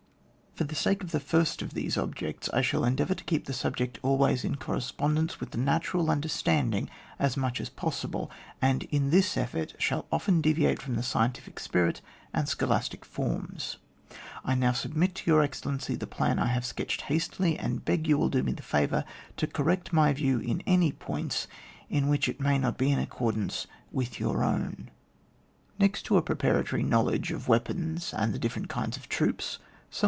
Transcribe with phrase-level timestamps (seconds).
[0.53, 3.45] For the sake of the first of these ob jects, I shall endeavour to keep
[3.45, 8.29] the sub ject always in correspondence with the natural understanding as much as pos sible,
[8.61, 12.01] and in this effort shall often deviate from the scientific spirit
[12.33, 13.77] and scholastic forms.
[14.43, 18.17] I now submit to Tour Excellency the plan I have sketched hastily, and beg you
[18.17, 19.05] will do me the favour
[19.37, 21.47] to correct my view in any points
[21.89, 24.89] in which it may not be in accordance with your own.